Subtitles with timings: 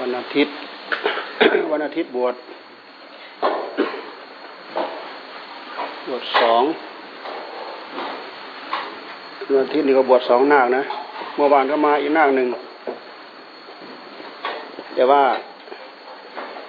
[0.00, 0.54] วันอาทิตย์
[1.72, 2.34] วันอาทิตย์บวช
[6.06, 6.62] บวชสอง
[9.46, 10.82] วันอาทิตย์นี่ก็บวชสองนาคนะ
[11.36, 12.48] เมื่อวานก็มาอีกนาคหนึ่ง
[14.94, 15.22] แต่ว่า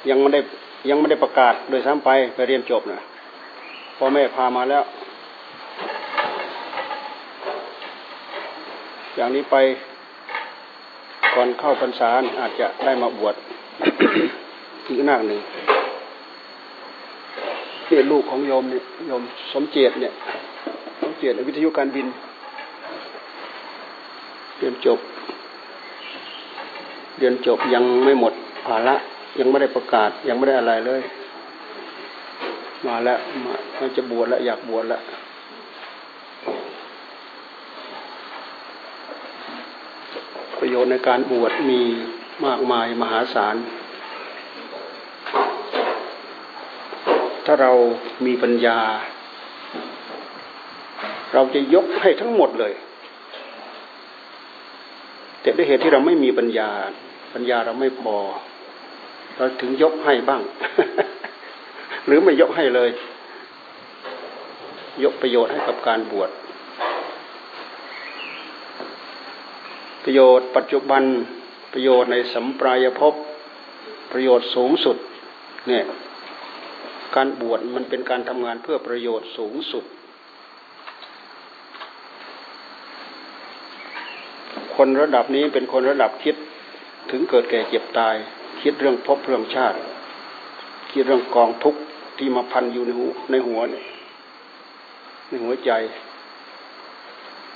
[0.09, 0.41] ยังไม่ได้
[0.89, 2.99] ยังไม่ได้ประกาศโดยซ้ำไปไปเรียนจบนะ
[3.97, 4.83] พ่อแม่พามาแล้ว
[9.15, 9.57] อย่างนี้ไป
[11.33, 12.09] ก่อนเข้าพรรษา
[12.39, 13.35] อาจจะได้มาบวช
[14.87, 15.39] อีกนาคหนึ่ง
[17.87, 19.21] เนี่ยลูกของโยมเนี่ยโยม
[19.53, 20.13] สมเจตเนี่ย
[21.01, 22.07] สมเจตวิทยุการบิน
[24.57, 24.99] เรียนจบ
[27.17, 28.33] เรียนจบยังไม่หมด
[28.65, 28.95] ภาระ
[29.39, 31.01] ยังไม่ได้ประกาศยังไม่ได้อะไรเลย
[32.85, 33.19] มาแล้ว
[33.79, 35.01] มาจะบวชแล้วอยากบวชแล้ว
[40.71, 41.81] ประโยชน์ในการบวชมี
[42.45, 43.55] มากมายมหาศาล
[47.45, 47.71] ถ้าเรา
[48.25, 48.79] มีปัญญา
[51.33, 52.73] เราจะยกให้ทั้งหมดเลย
[55.41, 56.69] แต่ด้วยเหตุที่เราไม่มีปัญญา
[57.33, 58.17] ปัญญาเราไม่พอ
[59.37, 60.41] เราถึงยกให้บ้าง
[62.05, 62.89] หรือไม่ยกให้เลย
[65.03, 66.29] ยกประโยชน์ให้กับการบวช
[70.03, 71.03] ประโยชน์ปัจจุบัน
[71.73, 73.13] ประโยชน์ในสัมปรายภพ
[74.11, 74.97] ประโยชน์สูงสุด
[75.67, 75.85] เนี่ย
[77.15, 79.85] การบวชมันเป็นการทำงานเพื่อประโยชน์สูงสุด
[84.75, 86.35] คนระดับนี้เป็นคนระดับคิด
[87.11, 88.15] ถึงเกิดแก่เจ็บตาย
[88.61, 89.77] คิดเรื่องภพเรื่องชาติ
[90.91, 91.79] คิดเรื่องกองทุกข์
[92.17, 93.83] ที่มาพันอยู่ในหูในหัวเนี่ย
[95.27, 95.71] ในหัวใจ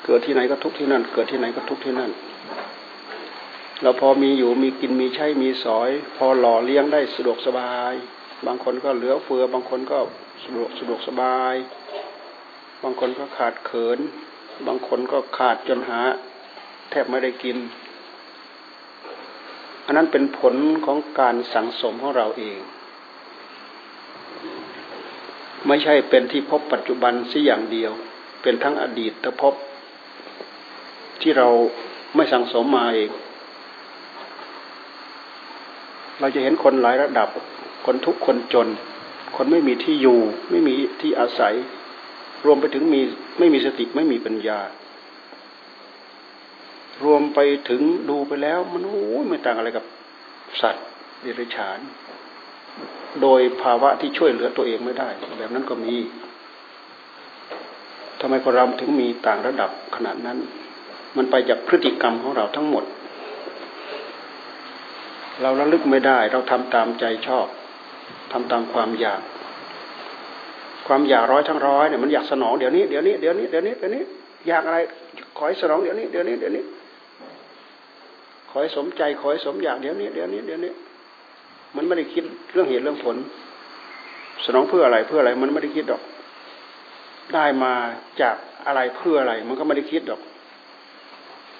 [0.06, 2.12] เกิดที่ไหนก็ทุกที่นั่น เกิดที่ไหนก็ทุกที่นั่น
[3.82, 7.94] เราพอมีอยู่มีกินมีใช้มีสอย พอหล่อเลี้ยงได้สะดวกสบาย
[8.46, 9.98] บางคนก็เหลือเฟือ บางคนก็
[10.44, 11.56] สะดวกสะดวกสบาย
[12.84, 14.00] บางคนก็ขาดเขิน
[14.68, 16.02] บางคนก็ขาดจนหา
[16.90, 17.58] แทบไม่ได้กิน
[19.86, 20.56] อันนั้นเป็นผล
[20.86, 22.60] ของการสังสมของเราเอง
[25.68, 27.92] ไม่ใช่เป็นที่พบปัจจุบันสิอย่างเดียว
[28.42, 29.54] เป็นทั้งอดีตพบ
[31.22, 31.50] ที่เรา
[32.16, 33.10] ไม่สังสมมาเอง
[36.20, 37.30] เราจะเห็นคนหลายระดับ
[37.86, 38.68] คนทุกคนจน
[39.36, 40.20] คนไม่มีที่อยู่
[40.52, 41.54] ไม่มีที่อาศัย
[42.46, 43.02] รวมไปถึงมี
[43.40, 44.60] ไม่มีสติไม่มีปัญญา
[47.04, 47.40] รวมไป
[47.70, 49.86] ถึงดูไปแล้ว มันโอ้ไม่ต่างอะไรกับ
[50.62, 50.86] สัตว์
[51.22, 51.80] เดรัจฉาน
[53.22, 55.96] โดยภาวะที่ช่วยเหลือตัวเองไม่ได้ แบบนั้นก็มี
[58.20, 60.38] ทำไมคนเราถึงมีต่างระดับขนาดนั้น
[61.18, 62.84] มันไปจากพฤติกรรมของเราทั้งหมด
[65.42, 67.48] เราระลึกไม่ได้ เราทำตามใจชอบ
[68.32, 69.22] ทำตามความอยาก
[70.88, 74.04] ความอยากร้อยทั้งร้อยเนี่ยมันอยากสนองเดี๋ยวนี้เดี๋ยวนี้เดี๋ยวนี้เดี๋ยวนี้เดี๋ยวนี้
[74.48, 74.78] อยากอะไร
[75.38, 76.64] ขอให้สนองเดี๋ยวนี้เดี๋ยวนี้เดี๋ยวนี้
[78.50, 80.72] ขอให้สมใจขอให้สมอยากเดี๋ยวนี้เดี๋ยวนี้เดี๋ยวนี้
[81.76, 83.16] มันไม่ได้คิดเรื่องเหตุเรื่องผล
[84.46, 86.02] สนองเพื่ออะไรเพื่ออะไร มันไม่ได้คิดดอก
[87.34, 87.74] ได้มา
[88.22, 88.36] จาก
[88.68, 90.22] อะไรเพื่ออะไร มันก็ไม่ได้คิดดอก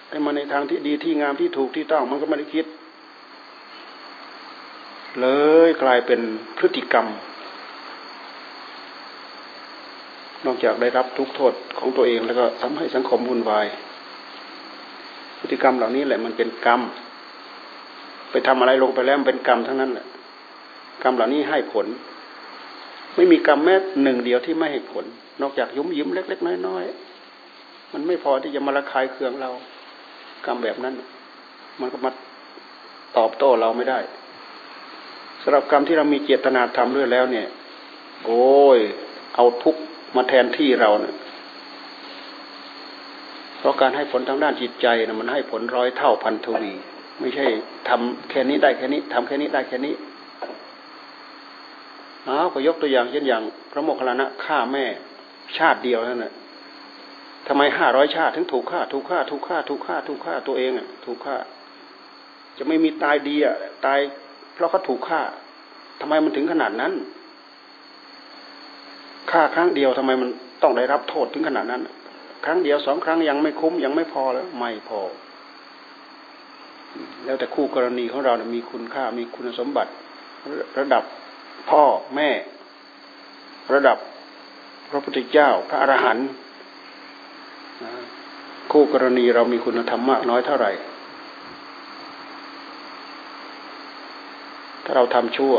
[0.10, 2.66] ไอ้มาในทางที่ดีที่งามที่ถูกที่ต้องมันก็ไม่ได้คิด
[5.20, 5.28] เล
[5.68, 6.22] ยกลายเป็น
[6.58, 7.06] พฤติกรรม
[10.46, 13.66] นอกจากได้รับทุกโทษของตัวเองแล้วก็ทำให้สังคมวุ่นวาย
[15.40, 16.82] พฤติกรรมเหล่านี้แหละมันเป็นกรรม
[18.32, 20.06] ไปทำอะไรลงไปแล้วมันเป็นกรรมทั้งนั้นแหละ
[21.04, 21.86] กรรมเหล่านี้ให้ผล
[23.16, 25.06] ไม่มีกรรมแม้หนึ่งเดียวที่ไม่ให้ผล
[25.42, 29.52] นอกจากยุ่มยิ้มเล็ก ๆ น้อยๆมันไม่พอที่จะมาระคายเคืองเรา
[30.46, 30.94] กรรมแบบนั้น
[31.82, 32.12] มันก็มา
[33.18, 34.00] ตอบโต้เราไม่ได้
[35.42, 37.48] สำหรับกรรมที่เรามีเจตนาทำด้วยแล้ว เนี่ย
[38.26, 38.80] โอ้ย
[39.36, 39.76] เอาทุก
[40.16, 41.16] มาแทนที่เราเนี่ย
[43.58, 46.74] เพราะการให้ผลทางด้านจิตใจนะมันให้ผลร้อยเท่าพันทวี
[47.20, 47.46] ไม่ใช่
[47.90, 49.94] ทำแค่นี้ได้แค่นี้ทำแค่นี้ได้แค่นี้
[52.28, 54.86] อ้าวก็ยกตัวอย่างเช่นอย่าง พระโมคคัลลานะฆ่าแม่
[55.58, 56.34] ชาติเดียวนั่นแหละ
[57.48, 61.36] ทำไมห้าร้อยชาติถึงถูกฆ่าถูกฆ่าถูกฆ่าถูกฆ่าถูกฆ่าตัวเองอะถูกฆ่า
[62.58, 63.56] จะไม่มีตายดีอะ
[63.86, 64.00] ตาย
[64.54, 65.22] เพราะเขาถูกฆ่า
[66.02, 66.94] ทำไมมันถึงขนาดนั้น
[69.32, 70.30] ฆ่าครั้งเดียวทำไมมัน
[70.64, 71.82] ต้องได้รับโทษถึงขนาดนั้น
[72.46, 75.00] ครั้งเดียวสองครั้งยังไม่คุ้มยังไม่พอแล้ว ไม่พอ
[77.26, 79.92] แล้วแต่คู่กรณีของเรานะมีคุณค่ามีคุณสมบัติ
[80.80, 81.04] ระดับ
[81.70, 81.84] พ่อ
[82.16, 82.30] แม่
[83.74, 83.98] ระดับ
[84.90, 86.28] พระพุทธเจ้า พระอรหันต์
[88.72, 90.72] คู่กรณีเรามีคุณธรรมมากน้อยเท่าไหร่
[94.84, 95.56] ถ้าเราทำชั่ว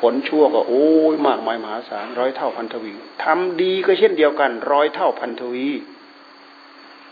[0.00, 2.92] ผลชั่วก็โอ้ยมากมายมหาศาลร้อยเท่าพันทวี
[3.24, 5.68] ทำดีก็เช่นเดียวกัน ร้อยเท่าพันทวี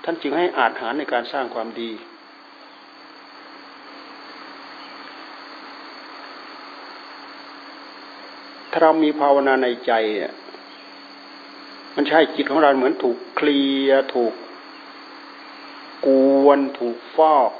[0.04, 1.90] ท่านจึงให้อาจหารในการสร้างความดี
[8.70, 10.32] ถ้าเรามีภาวนาในใจเนี่ย
[11.94, 14.32] มันใช่จิตของเราเหมือนถูกเคลียถูก
[16.06, 16.08] ก
[16.44, 17.50] วนถูกฟอก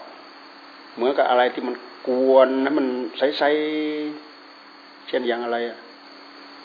[0.94, 1.74] เหมือนกับอะไรที่มัน
[2.08, 2.86] กวนนะมัน
[3.18, 5.58] ใสๆเช่นอย่างอะไร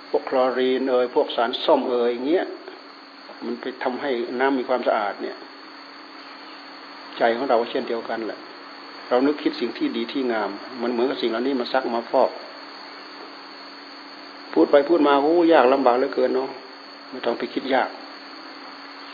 [0.09, 2.45] พวกคลอรีนเอ่ยพวกสารส้มเอ่ยเงี้ย
[3.45, 5.37] มันไปทำให้น้ำมีความสะอาดเนี่ย
[7.17, 8.39] ใจของเราเช่นเดียวกันแหละ
[9.09, 10.49] เรานึกคิดสิ่งที่ดีที่งาม
[10.81, 12.31] มันเหมือนกับสิ่งเหล่านี้มาซักมาฟอก
[14.53, 16.49] พูดไปพูดมาโอ้ยากลำบากเหลือเกินเนาะ
[17.11, 17.89] ไม่ต้องไปคิดยาก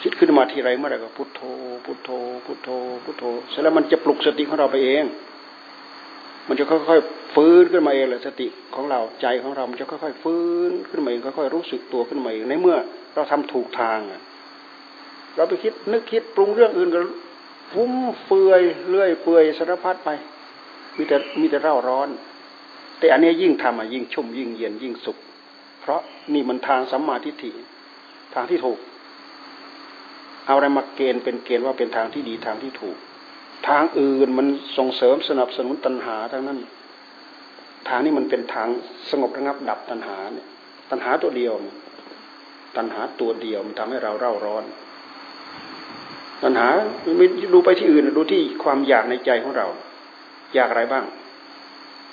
[0.01, 1.41] คิดขึ้นมาทีไรเมื่อไหร่ก็พุทโธ
[1.85, 2.09] พุทโธ
[2.45, 2.69] พุทโธ
[3.03, 5.05] พุทโธ เสร็จแล้วมันจะปลุกสติของเราไปเอง
[6.47, 12.77] มันจะค่อยๆฟื้นขึ้นมาเองแหละสติของเราใจของเรา มันจะค่อยๆฟื้นขึ้นมาเองค่อยๆรู้สึกตัวขึ้นมาเองในเมื่อ
[13.15, 13.99] เราทำถูกทาง
[15.35, 16.99] เราไปคิดนึกคิดปรุงเรื่องอื่นก็
[17.73, 17.91] ฟุ้ม
[18.23, 20.09] เฟือยเลื่อยเปื่อยสารพัดไป
[20.97, 22.09] มีแต่มีแต่เร่าร้อน
[22.99, 25.17] แต่อันนี้ยิ่งทำอะยิ่งชุ่มยิ่งเย็นยิ่งสุข
[25.81, 26.01] เพราะ
[26.33, 27.51] นี่มันทางสัมมาทิฏฐิ
[28.33, 28.79] ทางที่ถูก
[30.47, 32.97] เอาอะไรมาเกณฑ์เป็นเกณฑ์ว่าเป็นทางที่ดีทางที่ถูก
[33.67, 34.47] ทางอื่นมัน
[34.77, 36.59] ส่งเสริมสนับสนุนตัณหาทั้งนั้น
[37.87, 38.67] ทางนี้มันเป็นทาง
[39.09, 40.47] สงบระงับดับตัณหาเนี่ย
[40.89, 41.53] ตัณหาตัวเดียว
[42.77, 44.63] ตัณหาตัวเดียวมันทำให้เราเร่าร้อน
[46.43, 46.67] ตัณหา
[47.17, 49.67] ไม่ดูไปที่อื่นดูที่ความอยากในใจของเรา
[50.55, 51.05] อยากอะไรบ้าง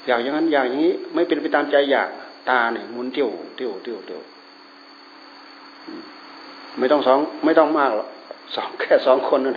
[0.07, 2.09] อยากอย่างนั้นอยากอย่างนี้ ไม่เป็นไปตามใจอยาก
[2.51, 4.23] ตาเนี่ยมุนเที่ยวเที่ยวเที่ยวเที่ยว
[6.79, 8.09] ไม่ต้องสองไม่ต้องมากหรอก
[8.57, 9.57] สองแค่สองคนนั่น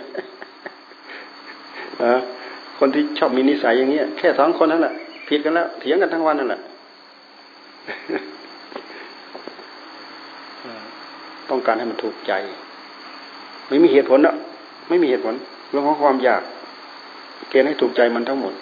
[2.12, 2.14] ะ
[2.78, 4.94] คนที่ชอบมีนิสัยอย่างเงี้ย แค่สองคนนั่นแหละ
[5.28, 6.60] ผิดกันแล้วเถียงกันทั้งวันนั่นแหละ
[11.50, 12.32] ต้องการให้มันถูกใจ
[13.68, 14.34] ไม่มีเหตุผลอะ
[14.88, 15.34] ไม่มีเหตุผล
[15.70, 16.42] เรื่องของความอยาก
[17.50, 18.54] เกณฑ์ให้ถูกใจมันทั้งหมด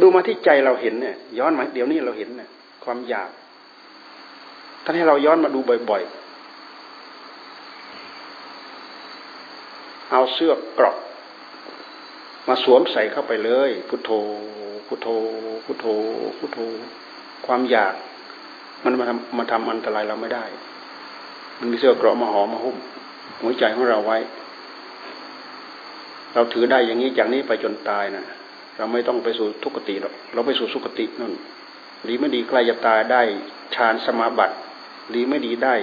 [0.00, 2.48] ดูมาที่ใจเราเห็นเนี่ยย้อนมาเดี๋ยวนี้เราเห็นเนี่ย
[2.84, 3.28] ความอยาก
[4.84, 5.60] ท่านให้เราย้อนมาดู
[5.90, 6.02] บ่อย
[10.10, 10.96] เอาเสื้อกรอก
[12.48, 14.10] มาสวมใส่เข้าไปเลย พุทโธ
[14.86, 15.08] พุทโธ
[15.64, 15.86] พุทโธ
[16.38, 16.58] พุทโธ
[17.46, 17.94] ความอยาก
[18.84, 20.44] มันมาทำมาทำอันตรายเราไม่ได้
[21.58, 22.76] มันมีเสื้อกรอกมาหอมมาหุ้ม
[23.40, 24.18] หัวใจของเราไว้
[26.34, 28.24] เราถือได้อย่างนี้จากนี้ไปจนตายนะ
[28.76, 31.32] เราไม่ต้องไปสู่ทุกขติหรอกเราไปสู่สุขตินั่น
[32.02, 33.22] หรือไม่ดีใกล้จะตายได้
[33.74, 34.56] ฌานสมาบัติ
[35.10, 35.74] หรือไม่ดีได้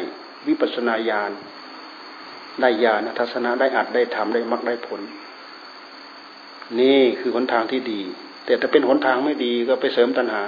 [0.48, 1.32] วิปัสนาญาณ
[2.60, 5.02] ได้ญาณทัศนะได้อัดได้ทำได้มรรคได้ผล
[6.80, 8.00] นี่คือหนทางที่ดี
[8.46, 10.44] แต่ถ้าเป็นหนทางไม่ดีก็ไปเสริมตัณหา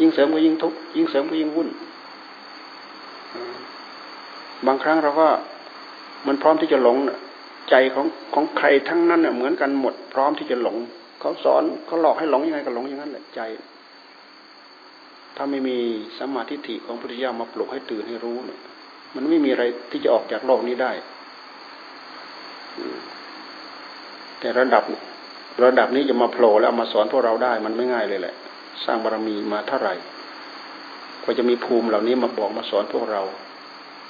[0.00, 1.68] ยิ่งเสริมก็ยิ่งทุกข์ยิ่งเสริมก็ยิ่งวุ่น
[4.66, 5.28] บางครั้งเราก็
[6.26, 6.96] มันพร้อมที่จะหลง
[7.70, 10.76] ใจของของใครทั้งนั้นเหมือนกันหมด พร้อมที่จะหลง
[11.20, 13.40] เขาสอนเขาหลอกให้หลงยังไงก็หลงอย่างนั้นแหละใจ
[15.36, 15.76] ถ้าไม่มี
[16.18, 18.60] สมาทิฐิของพุทธิยามาปลุกให้ตื่นให้รู้เนี่ย
[19.16, 20.92] มันไม่มีอะไรที่จะออกจากโลกนี้ได้
[24.40, 24.82] แต่ระดับ
[25.64, 28.34] ระดับนี้จะมาโผล่แล้วมาสอนพวกเราได้ มันไม่ง่ายเลยแหละ
[28.84, 29.94] สร้างบารรมีมาเท่าไหร่
[31.24, 33.22] ก็จะมีภูมิเหล่านี้มาบอกมาสอนพวกเรา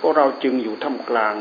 [0.00, 1.34] พวกเราจึงอยู่ท่ามกลาง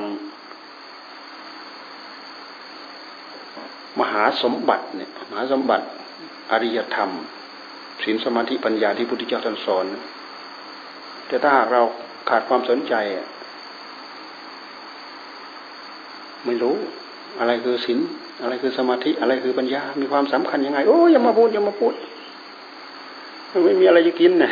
[3.99, 5.85] มหาสมบัติเนี่ย มหาสมบัติ
[6.51, 7.11] อริยธรรม
[8.03, 9.85] ศีลสมาธิปัญญาที่พุทธเจ้าท่านสอน
[11.27, 11.81] แต่ถ้าเรา
[12.29, 12.93] ขาดความสนใจ
[16.45, 16.75] ไม่รู้
[17.39, 17.99] อะไรคือศีล
[18.41, 21.93] อะไรคือสมาธิอะไรคือปัญญา มีความสำคัญยังไง โอ้ยามาพูดอย่ามาพูด
[23.63, 24.51] ไม่มีอะไรจะกินนะ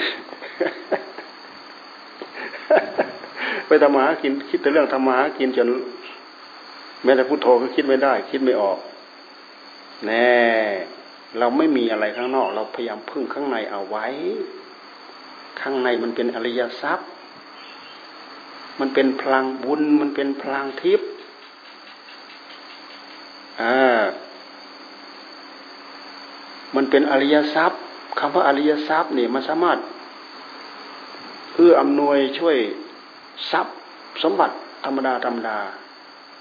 [3.67, 5.67] ไปทำมาหากินคิดแต่เรื่องทำมาหากินจน
[7.03, 8.77] แม้แต่พุทโธก็คิดไม่ได้ คิดไม่ออก
[10.05, 10.33] แน่
[11.39, 14.05] เราไม่มีอะไรข้างนอก เราพยายามพึ่งข้างในเอาไว้
[15.62, 17.09] ข้างในมันเป็นอริยทรัพย์
[18.79, 21.09] มันเป็นพลังบุญมันเป็นพลังทิพย์
[23.62, 24.03] อ่า
[26.75, 27.81] มันเป็นอริยทรัพย์
[28.19, 29.79] คำว่าอริยทรัพย์เนี่ยมันสามารถ
[31.51, 32.57] เพื่ออำนวยช่วย
[33.51, 33.75] ทรัพย์
[34.24, 34.55] สมบัติ
[34.86, 35.60] ธรรมดาธรรมดา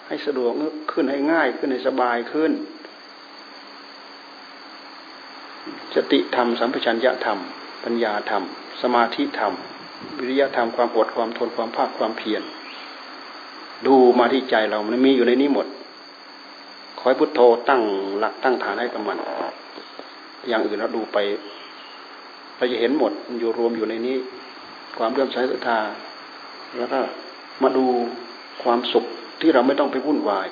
[0.07, 0.52] ให้สะดวก
[0.92, 2.52] ขึ้นให้ง่ายขึ้นให้สบายขึ้น
[5.95, 7.38] สติธรรมสัมปชัญญะธรรม
[7.85, 8.42] ปัญญาธรรม
[8.83, 9.52] สมาธิธรรม
[10.19, 12.42] วิริยะธรรมความอดความทนความภาคความเพียร
[13.87, 15.66] ดูมาที่ใจเรามันมีอยู่ในนี้หมด
[17.02, 17.82] คอยพุทโธตั้ง
[18.18, 19.18] หลักตั้งฐานให้กับมัน
[20.49, 21.18] อย่างอื่นเราดูไป
[22.56, 24.16] ไป เราจะเห็นหมดอยู่รวมอยู่ในนี้
[24.99, 25.78] ความเรื่อมใสศรัทธา
[26.78, 27.00] แล้วก็
[27.62, 27.85] มาดู
[28.62, 29.04] ความสุข
[29.40, 30.49] ที่เราไม่ต้องไปวุ่นวาย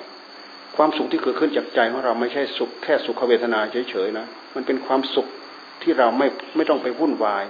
[0.76, 3.58] ความสุขที่เกิดขึ้นจากใจของเราไม่ใช่สุขแค่สุขเวทนา
[3.90, 5.26] เฉยๆนะ มันเป็นความสุข
[5.82, 6.26] ที่เราไม่
[6.56, 7.44] ไม่ต้องไปวุ่นวาย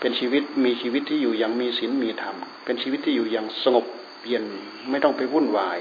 [0.00, 3.84] เป็นชีวิตมีชีวิตที่อยู่อย่างมีศีลมีธรรม เป็นชีวิตที่อยู่อย่างสงบ
[4.26, 4.44] เย็น
[4.90, 5.78] ไม่ต้องไปวุ่นวาย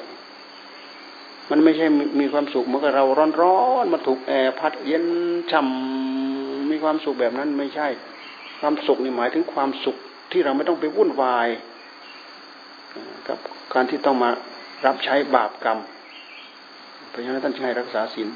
[1.50, 1.86] มันไม่ใช่
[2.20, 3.06] มีความสุขเมื่อเรา
[3.42, 5.06] ร้อนๆมาถูกแอร์พัดเย็น
[5.52, 7.88] ช่ำมีความสุขแบบนั้นไม่ใช่
[8.60, 9.96] ความสุขนี่หมายถึงความสุข
[10.32, 11.48] ที่เราไม่ต้องไปวุ่นวาย
[13.28, 13.38] กับ
[13.74, 14.30] การที่ต้องมา
[14.86, 15.80] รับใช้บาปกรรม
[17.10, 18.30] เพราะฉะนั้นท่านจึงให้รักษาศีล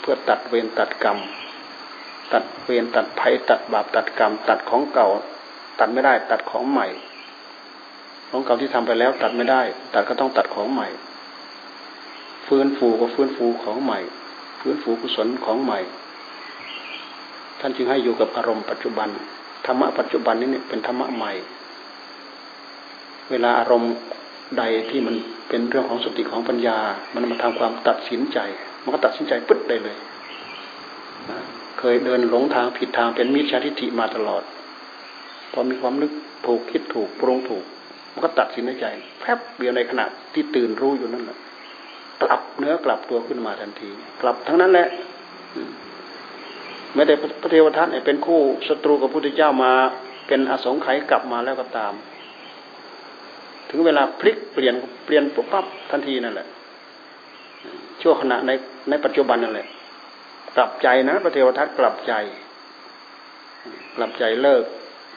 [0.00, 1.18] เพื่อตัดเวรตัดกรรม
[2.32, 5.08] ตัดเวรตัดภัยตัดบาปตัดกรรม ตัดของเก่า
[5.78, 6.86] ตัดไม่ได้ ตัดของใหม่
[8.30, 9.62] ของเก่าที่ทำไปแล้ว ตัดไม่ได้
[9.94, 10.88] ตัดก็ต้องตัดของใหม่
[12.46, 14.00] ฟื้นฟูก็ฟื้นฟูของใหม่
[14.60, 15.80] ฟื้นฟูกุศลของใหม่
[17.60, 19.08] ท่านจึงให้อยู่กับอารมณ์ปัจจุบัน
[19.66, 21.32] ธรรมะปัจจุบันนี้เนี่ยเป็นธรรมะใหม่
[23.30, 23.92] เวลาอารมณ์
[24.58, 25.14] ใดที่มัน
[25.48, 26.78] เป็นเรื่องของสติของปัญญา
[27.14, 28.38] มันมาทำความตัดสินใจ
[28.82, 29.96] มันก็ตัดสินใจปึ๊ดได้เลย
[31.78, 34.42] เคยเดินหลงทางผิดทางเป็นมิจฉาทิฏฐิมาตลอด
[35.52, 36.12] พอมีความนึก
[36.46, 37.64] ถูกคิดถูกปรุงถูก
[38.12, 38.86] มันก็ตัดสินใจ
[39.20, 41.38] แพบเดียวในขณะที่ตื่นรู้อยู่นั่นแหละ
[42.22, 43.90] กลับเนื้อกลับตัวขึ้นมาทันที
[44.22, 44.88] กลับทั้งนั้นแหละ
[46.94, 49.72] แม้แต่พระเทวทัตเป็นคู่ศัตรูกับพระพุทธเจ้ามา
[50.26, 51.92] เป็นอสงไขยกลับมาแล้วก็ตาม
[53.70, 56.46] ถึงเวลาพลิกเปลี่ยนเปลี่ยนปุ๊บปั๊บทันทีนั่นแหละ
[58.00, 58.50] ชั่วขณะใน
[58.90, 59.66] ในปัจจุบันนั่นแหละ
[60.56, 62.12] กลับใจนะพระเทวทัตกลับใจ
[63.96, 64.64] กลับใจเลิก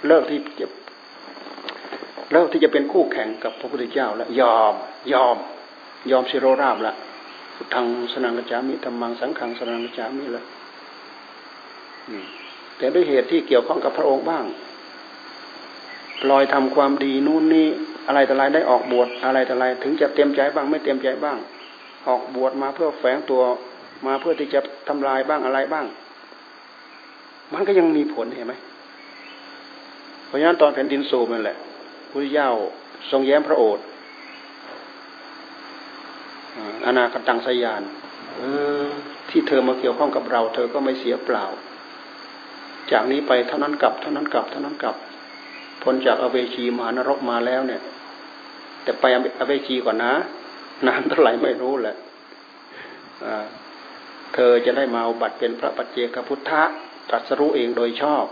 [0.08, 0.68] เลิกที่จะ
[2.32, 4.74] เลิกที่จะเป็นคู่แข่งกับพระพุทธเจ้า แล้วยอม
[5.13, 5.36] ยอม
[6.12, 6.94] ยอมสิโรราบละ
[7.74, 10.44] ทางสนังกจามิธรรมังสังขังสนังกจามิละ
[12.77, 14.46] แต่ด้วยเหตุที่เกี่ยวข้องกับพระองค์บ้าง
[16.22, 17.68] ปล่อยทำความดีนู่นนี่
[18.08, 21.38] อะไรแต่ไรได้ออกบวชอะไรแต่ไรถึงจะเต็มใจบ้างไม่เต็มใจบ้าง
[22.08, 23.42] ออกบวชมาเพื่อแฝงตัว
[24.06, 25.86] มาเพื่อที่จะทำลายบ้างอะไรบ้าง
[27.54, 28.54] มันก็ยังมีผลเห็นไหม
[30.27, 31.58] เพราะฉะนั้นตอนแผ่นดินสูบนั่นแหละ
[32.10, 32.50] พุทธเจ้า
[33.12, 33.84] ทรงแย้มพระโอษฐ์
[36.85, 37.81] อนาคตังสยาน
[38.39, 38.41] อ
[38.83, 38.85] อ
[39.29, 41.45] ที่เธอมาเกี่ยวข้องกับเรา เธอก็ไม่เสียเปล่า
[42.91, 44.95] จากนี้ไปเท่านั้นกลับเท่านั้นกลับเท่านั้นกลับ
[45.83, 47.81] พ้นจากอเวจีมหานรกมาแล้วเนี่ย
[48.83, 49.03] แต่ไป
[49.39, 50.13] อเวจีก่อนนะ
[50.87, 51.95] นานเท่าไหร่ไม่รู้แหละ
[54.33, 56.63] เธอจะได้มาบัตรเป็นพระปัจเจกพุทธะ
[57.09, 58.25] ตรัสรู้เองโดยชอบ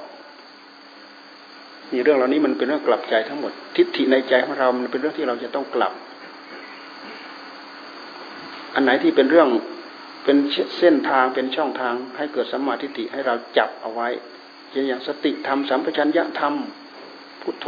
[1.92, 5.94] มีเรื่องเหล่านี้มันเป็นเรื่องกลับใจทั้งหมด ทิฏฐิในใจของเรา มันเป็นเรื่องที่เราจะต้องกลับ
[8.76, 9.50] อันไหนที่เป็นเรื่อง
[10.24, 10.38] เป็น
[10.80, 14.08] เส้นทางเป็นช่องทางให้เกิดสัมมาทิฏฐิให้เราจับเอาไว้
[14.76, 16.54] ช่นอย่างสติธรรมสัมปชัญญะธรรม
[17.42, 17.68] พุทโธ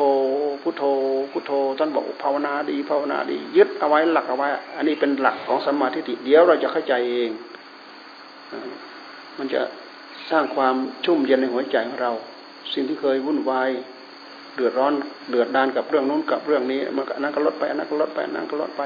[0.62, 0.84] พุทโธ
[1.32, 7.30] พุทโธท่านบอกภาวนาดีภาวนาดี ยึดเอาไว้หลักเอาไว้ อันนี้เป็นหลักของสัมมาทิฏฐิเดี๋ยวเราจะเข้าใจเอง
[9.38, 9.62] มันจะ
[10.32, 12.12] สร้างความชุ่มเย็นในหัวใจของเรา
[12.74, 13.70] สิ่งที่เคยวุ่นวาย
[14.56, 14.94] เดือดร้อน
[15.30, 18.82] เดือดดานกับเรื่องนู้นกับเรื่องนี้มันอันนั้นก็ลดไปอันนั้นก็ลดไปอันนั้นก็ลดไป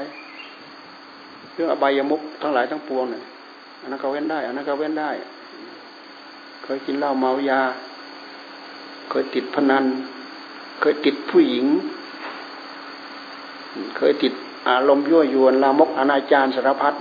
[1.54, 3.24] เรื่องอบายมุกทั้งหลายทั้งปวงเนี่ย
[3.80, 5.10] อันนั้นก็เว้นได้ อันนั้นก็เว้นได้
[6.64, 7.60] เคยกินเหล้าเมายา
[9.10, 9.84] เคยติดพนัน
[10.80, 11.66] เคยติดผู้หญิง
[13.96, 14.32] เคยติด
[14.68, 16.94] อารมณ์ยั่วยวนลามกอนาจารสารพัด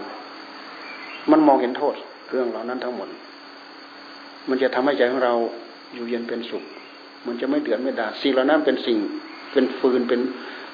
[1.32, 1.96] มันมองเห็นโทษ
[2.30, 3.10] เรื่องเหล่านั้นทั้งหมด
[4.50, 5.34] มันจะทำให้ใจของเรา
[5.94, 6.64] อยู่เย็นเป็นสุข
[7.26, 8.98] มันจะไม่เดือดไม่ดาสิ่งเหล่านั้นเป็นสิ่ง
[9.52, 10.22] เป็นฟืนเป็น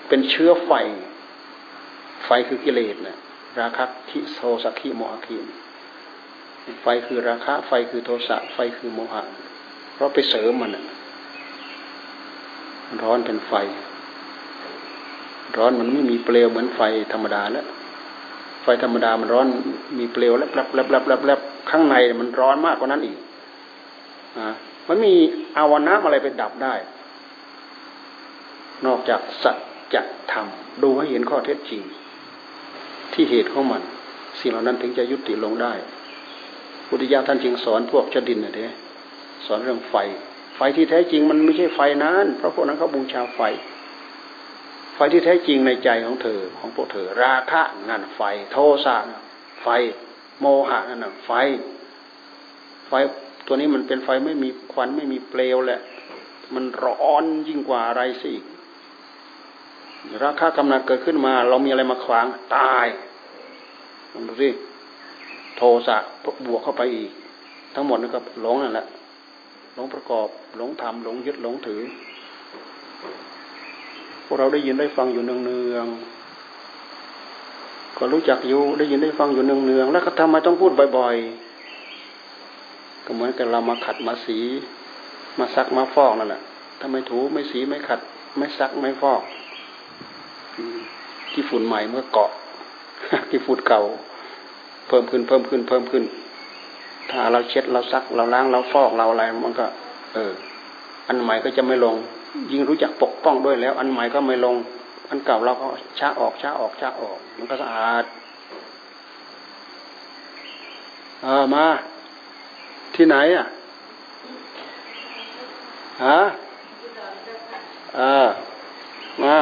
[0.08, 0.72] เป็นเชื้อไฟ
[2.26, 3.18] ไฟคือกิเลสนะ
[3.60, 5.38] ราคะทิโทสักขีโมหะขี
[6.82, 9.22] ไฟคือราคะ ไฟคือโทสะไฟคือโมหะ
[9.94, 10.72] เพราะไปเสริมมัน
[13.04, 13.54] ร้อนเป็นไฟ
[15.58, 16.82] ร้อนมันไม่มีเปลวเหมือนไฟ
[17.14, 17.66] ธรรมดาแล้ว
[18.64, 19.48] ไฟธรรมดามันร้อน
[20.00, 23.18] มีเปลวแล้วแลบแลบแลบแลบแลบข้างในมันร้อนมากกว่านั้นอีก
[24.38, 24.48] อ่า
[24.88, 25.14] มันมี
[25.58, 26.74] อาวน้ำอะไรไปดับได้
[28.86, 29.52] นอกจากสั
[29.94, 29.96] จ
[30.32, 30.48] ธรรม
[30.84, 31.82] ดูให้เห็นข้อเท็จจริง
[33.18, 33.82] ที่เหตุของมัน
[34.40, 35.74] สิ่งเหล่านั้นถึงจะยุติลงได้
[36.88, 38.68] พุทธิยาท่านจึงสอนพวกชดินนะเด้
[39.46, 39.96] สอนเรื่องไฟ
[40.56, 43.42] ไฟที่แท้จริงมันไม่ใช่ไฟนั้นเพราะพวกนั้นเขาบูชาไฟ
[44.96, 48.22] ไฟที่แท้จริงในใจของเธอของพวกเธอ ราคะนั่นไฟ
[48.52, 48.96] โทสะ
[49.62, 49.68] ไฟ
[50.40, 51.32] โมหะนั่นไฟ
[52.88, 52.92] ไฟ
[53.46, 55.82] ตัวนี้มันเป็นไฟไม่มีควันไม่มีเปลวแหละ
[56.56, 58.34] มันร้อนยิ่งกว่าอะไรสิ
[60.24, 62.86] ราคากำนัดเกิดขึ้นมา เรามีอะไรมาขวางตาย
[64.18, 64.50] ลองดูสิ
[65.58, 65.98] โทสะ
[66.46, 67.12] บวกเข้าไปอีก
[67.76, 68.86] ทั้งหมดนั่นก็หลงนั่นแหละ
[69.76, 71.82] หลงประกอบหลงทำหลงยึดหลงถือ
[74.26, 81.16] พวกเราได้ยินได้ฟังอยู่เนืองๆก็รู้จักอยู่ได้ยินได้ฟังอยู่เนืองๆแล้วก็ทำไมต้องพูดบ่อย
[82.12, 84.40] ๆ ก็เหมือนกับเรามาขัดมาสี
[85.40, 86.42] มาซักมาฟอกนั่นแหละ
[86.80, 88.00] ถ้าไม่ถูไม่สีไม่ขัด
[88.38, 89.22] ไม่ซักไม่ฟอก
[91.32, 92.32] ที่ฝุ่นใหม่เมื่อเกาะ
[93.30, 93.82] ที่ฝุ่นเก่า
[94.88, 96.04] เพิ่มขึ้นเพิ่มขึ้น เพิ่มขึ้น
[97.12, 99.66] ถ้าเราเช็ดเราซักเราล้างเราฟอกเราอะไรมันก็
[100.14, 100.34] เออ
[101.08, 101.96] อันใหม่ก็จะไม่ลง
[102.52, 104.56] ยิ่งรู้จักปกป้องด้วยแล้ว อันใหม่ก็ไม่ลง
[105.10, 105.66] อันเก่าเราก็
[106.00, 108.04] ช้าออกช้าออกช้าออก มันก็สะอาด
[111.24, 111.66] เออมา
[112.96, 113.46] ที่ไหนอะ
[116.04, 116.20] ฮะ
[117.96, 118.28] เออ
[119.24, 119.36] มา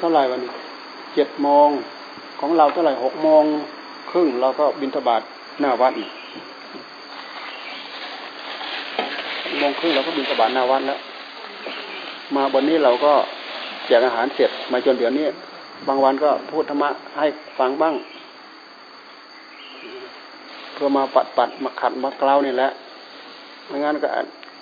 [0.11, 0.51] าไหร่วันนี้
[1.15, 1.69] เจ็ดโมง
[2.39, 3.43] ของเราเท่าไหร่หกโมง
[4.11, 5.21] ครึ่งเราก็บินทบาท
[5.59, 5.93] หน้าวัด
[9.59, 10.99] โมงครึ่งเราก็บินทบาทหน้าวัดแล้ว
[12.35, 13.13] มาวันนี้เราก็
[13.87, 15.25] แจกอาหารเสร็จมาจนเดี๋ยวนี้
[15.87, 17.27] บางวันก็พูดธรรมะให้
[17.57, 17.95] ฟังบ้าง
[20.73, 22.69] เพื่อมาปัดปัดมาขัดมาเกลานี่แหละ
[23.67, 24.07] ไม่งั้นก็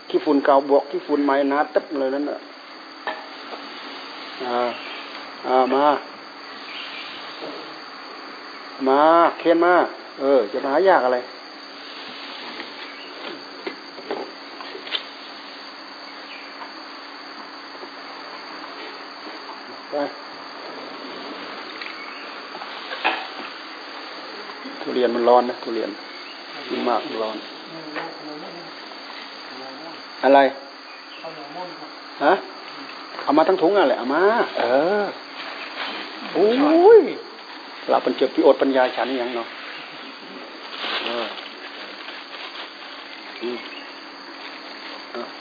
[0.09, 2.39] ขี้ฝุ่นเก่าบวกขี้ฝุ่นใหม่นาตึ๊บเลยนั่นแหละ
[4.43, 4.69] อ่า
[5.47, 5.85] อ่ามา
[8.87, 8.99] มา
[9.39, 9.73] เค้นมา
[10.19, 11.17] เออ จะหายากอะไร
[19.91, 19.95] ไป
[24.81, 25.89] ทุเรียนมันร้อนนะทุเรียน
[26.69, 27.37] กินมากร้อน
[30.23, 30.39] อะไร
[32.23, 32.33] ฮะ
[33.23, 34.23] เอามาทั้งถุงอะไรเอามา
[34.57, 34.63] เอ
[35.01, 35.03] อ
[36.39, 36.51] โอ้
[36.97, 37.01] ย
[37.89, 39.47] เราเป็นเจ็บพิอดปัญญาฉันยังเนาะ
[41.05, 41.27] เออ
[43.41, 43.57] อืม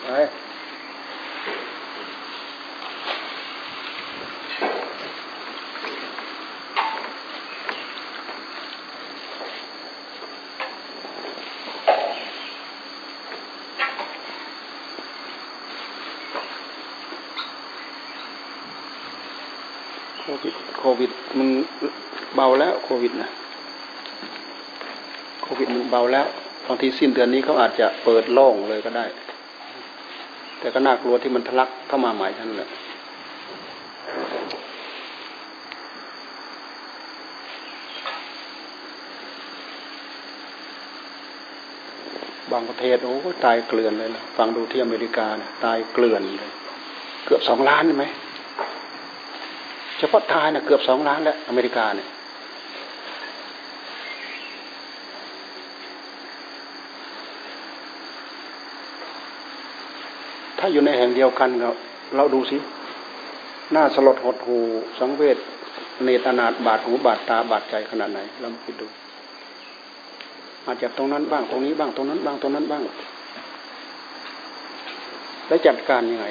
[0.02, 0.06] ไป
[20.20, 21.48] โควิด โควิดมัน
[22.34, 23.30] เบาแล้ว โควิดนะ
[25.42, 26.26] โควิดมันเบาแล้ว
[26.66, 29.06] บางทีสิ้นเดือนนี้เขาอาจจะเปิดโล่งเลยก็ได้
[30.58, 32.70] แต่ก็น่ากลัวที่มันทะลักเข้ามาใหม่ท่านแหละ
[42.52, 46.50] บางประเทศโอ้ตายเกลื่อนเลยนะฟังดูที่อเมริกานะตายเกลื่อนเลย
[47.26, 48.04] เกือบสองล้านใช่ไหม
[49.98, 52.08] เฉพาะทายนะเกือบสองล้านแล้วอเมริกาเนี่ย
[60.72, 61.70] อยู่ในแห่งเดียวกันเรา
[62.16, 62.56] เราดูสิ
[63.72, 64.58] หน้าสลดหดหู
[64.98, 65.38] สังเวช
[66.04, 68.86] เนตรนาดบาดหูบาดตาบาดใจขนาดไหนเราคิดดู
[70.66, 72.82] อาจจะตรงนั้นบ้างตรงนี้บ้างตรงนั้นบ้างตรงนั้นบ้าง
[75.48, 76.26] แล้วจัดการยังไง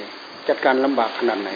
[0.47, 1.51] จัดการลำบากขนาดไหน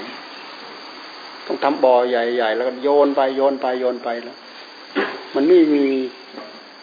[1.46, 4.38] ต้องทำบ่อใหญ่ๆแล้วก็โยนไปโยนไปโยนไปแล้ว
[5.36, 5.86] มันไม่มี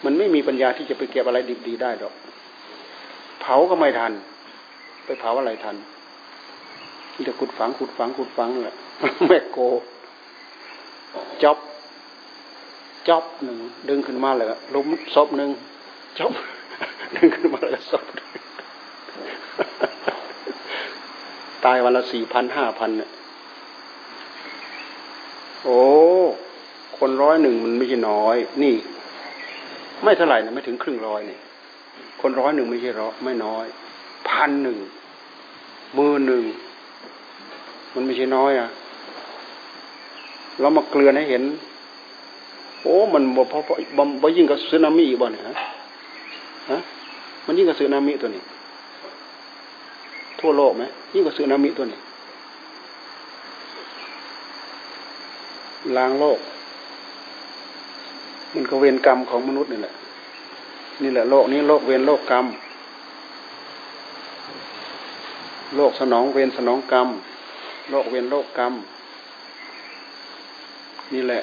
[0.05, 2.15] มันไม่มีปัญญาที่จะไปเก็บอะไรดีๆได้หรอก
[3.41, 4.13] เผาก็ไม่ทัน
[5.09, 5.77] ไปเผาอะไรทัน
[7.13, 8.77] ที่จะขุดฝังขุดฝังขุดฝังแหละ
[9.27, 9.59] แม่โก
[11.43, 11.59] จ็อบ
[13.09, 15.51] จ็อบหนึ่งดึงขึ้นมาเลยล้มศพหนึ่ง
[16.19, 16.33] จ็อบ
[17.17, 18.05] ดึงขึ้นมาเลยศพ
[21.65, 23.11] ตายวันละสี่พันห้าพันเนี่ย
[25.65, 25.81] โอ้
[26.99, 28.75] คนร้อยหนึ่งมันไม่ใช่น้อย นี่
[30.05, 31.41] ไม่เท่าไหร่นะไม่ถึงครึ่งร้อยเนี่ย
[32.21, 33.67] คนร้อยหนึ่งไม่ใช่ร้อยไม่น้อย
[34.31, 34.79] พันหนึ่ง
[35.97, 36.43] มือหนึ่ง
[37.95, 38.69] มันไม่ใช่น้อยอะ
[40.61, 41.43] เรามาเกลือนให้เห็น
[42.83, 43.59] โอ้ มันบ่พอ
[43.97, 45.55] บ่บ่ยิ่งกับสึนามิอีกบ่เนี่ยฮะ
[46.71, 46.79] ฮะ
[47.47, 48.43] มันยิ่งกับสึนามิตัวนี้
[50.41, 50.83] ทั่วโลกไหม
[51.15, 51.99] ยิ่งกับสึนามิตัวนี้
[55.97, 56.39] ล้างโลก
[58.55, 59.95] มันก็เวรกรรมของมนุษย์นี่แหละ
[61.03, 62.47] นี่แหละโลกนี้โลกเวรโลกกรรม
[65.77, 67.09] โลกสนองเวรสนองกรรม
[67.91, 68.73] โลกเวรโลกกรรม
[71.15, 71.43] นี่แหละ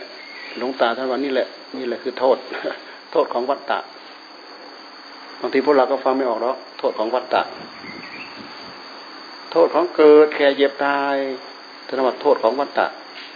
[0.58, 2.38] หลวงตาท่านว่านี่แหละ นี่แหละคือโทษ
[3.12, 3.80] โทษของวัฏฏะ
[5.40, 7.42] บางทีพวกเราก็ฟังไม่ออกแล้วโทษของวัฏฏะ
[9.52, 11.16] โทษของเกิดแก่เย็บตาย
[11.88, 12.88] ธนวัตโทษของวัฏฏะ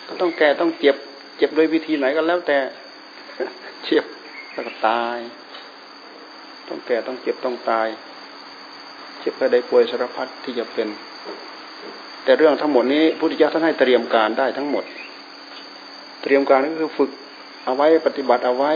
[0.07, 0.95] ก็ต้องแก่ต้องเจ็บ
[1.37, 2.57] เจ็บโดยวิธีไหนก็แล้วแต่
[3.85, 4.05] เจ็บ
[4.53, 5.17] แล้วก็ตาย
[6.67, 7.87] ต้องแก่ต้องเจ็บต้องตาย
[9.19, 10.87] เจ็บก็ได้ป่วยสารพัดที่จะเป็น
[12.23, 14.83] แต่เรื่องทั้งหมดนี้พุทธเจ้าท่านให้เตรียมการได้ทั้งหมด
[16.23, 17.11] เตรียมการก็คือฝึก
[17.63, 18.71] เอาไว้ปฏิบัติเอาไว้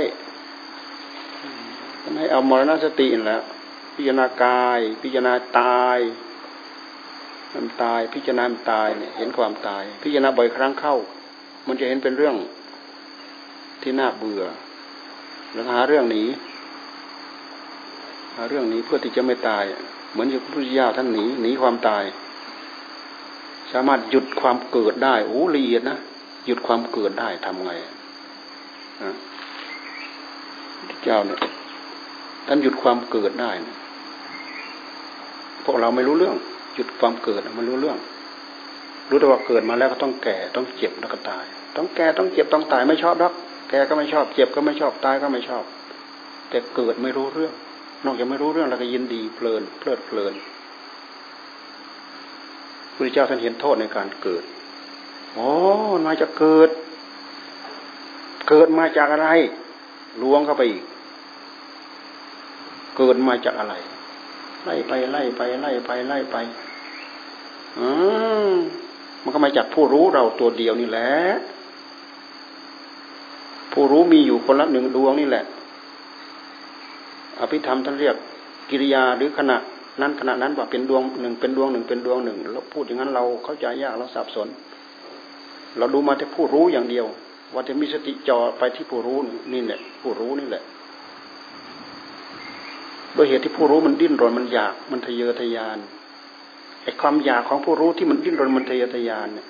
[2.02, 3.44] ท่านให้เอามรณสติแล้ว
[3.96, 6.00] พิจารณากาย พิจารณาตาย
[7.54, 10.96] มันตาย พิจารณาตายเนี่ยเห็นความตาย พิจารณาบ่อยครั้งเข้า
[11.68, 12.36] มันจะเห็นเป็นเรื่อง
[13.82, 14.44] ที่น่าเบื่อ
[15.54, 16.24] แล้วหาเรื่องหนี
[18.36, 19.64] หาเรื่องนี้เพื่อที่จะไม่ตาย
[20.14, 22.04] เหมือนที่พระพุทธเจ้าท่านหนีหนีความตาย
[23.72, 25.98] สามารถหยุดความเกิดได้โอ้ละเอียดนะ
[26.46, 27.72] หยุดความเกิดได้ทำไง
[29.04, 29.14] นะ
[31.04, 31.40] เจ้าเนี่ย
[32.48, 33.78] ท่านหยุดความเกิดได้นะ
[35.66, 36.36] พวกเราไม่รู้เรื่อง
[36.76, 37.98] หยุดความเกิดมันรู้เรื่อง
[39.10, 41.46] รู้แต่ว่าเกิดมาแล้วก็ต้องแก่ต้องเจ็บแล้วก็ตาย
[41.76, 43.34] ต้องแก่ต้องเจ็บต้องตายไม่ชอบรัก
[43.70, 45.64] แก่ก็ไม่ชอบ เจ็บก็ไม่ชอบตายก็ไม่ชอบ
[46.50, 47.54] แต่เกิดไม่รู้เรื่อง
[48.06, 50.34] นอกจากไม่รู้เรื่องแล้วก็ยินดีเพลินเพลิดเพลิน
[52.94, 54.44] พระเจ้าท่านเห็นโทษในการเกิด
[55.34, 55.50] โอ้
[56.06, 56.70] มาจะเกิด
[58.50, 59.30] เกิดมาจากอะไร
[60.22, 60.84] ล้วงเข้าไปอีก
[62.98, 63.74] เกิดมาจากอะไร
[64.66, 66.36] ไล่ไปไล่ไปไล่ไปไล่ไป
[67.78, 67.88] อื
[68.52, 68.54] ม
[69.22, 71.12] มันก็มาจากผู้รู้เราตัวเดียวนี่แหละ
[73.74, 75.46] ผู้รู้มีอยู่คนละหนึ่งดวงนี่แหละ
[77.44, 78.16] อภิธรรมท่านเรียก
[78.70, 79.58] กิริยาหรือขณะ
[80.02, 84.48] นั้นขณะนั้นว่าเป็นดวงหนึ่งเป็นดวงหนึ่งเป็นดวงหนึ่งเราพูดอย่างนั้นเราเข้าใจยากเราสับสน
[85.78, 87.06] เราดูมาแต่ผู้รู้อย่างเดียว
[87.54, 89.18] ว่าจะมีสติจ่อไปที่ผู้รู้
[89.54, 90.64] นี่แหละผู้รู้นี่แหละ
[93.14, 95.78] โดยเหตุที่ผู้รู้มันดิ้นรนมันอยากมันทะเยอทะยาน
[96.84, 99.48] ไอ้ความอยากของผู้รู้ที่มันดิ้นรนมันทะเยอทะยานเนี่ย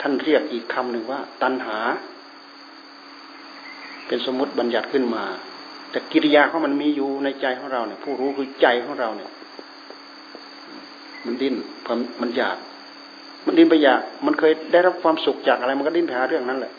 [0.00, 1.78] ท่านเรียกอีกคำหนึ่งว่า ตัณหา
[4.06, 5.24] เป็นสมมติบัญญัติขึ้นมา
[5.90, 9.30] แต่กิริยาของมันมีอยู่ในใจของเราเนี่ย ผู้รู้คือใจของเราเนี่ย
[11.24, 11.54] มันดิ้น
[12.20, 12.56] มันอยาก
[13.46, 16.72] มันดิ้นไปอยาก มันเคยได้รับความสุขจากอะไรมันก็ดิ้นไปหาเรื่องนั้นแหละ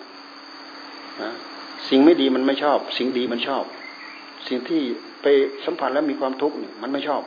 [1.89, 3.63] สิ่งไม่ดีมันไม่ชอบ สิ่งดีมันชอบ
[4.47, 4.82] สิ่งที่
[5.21, 5.28] ไป
[5.65, 7.21] สัมผัสแล้วมีความทุกข์เนี่ยมันไม่ชอบ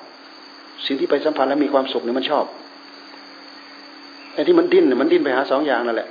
[0.86, 2.44] สิ่งที่ไปสัมผัสแล้วมีความสุขเนี่ยมันชอบ
[4.34, 6.08] ไอ้ที่มันดิ้นมันดิ้นไปหาสองอย่างนั่นแหละ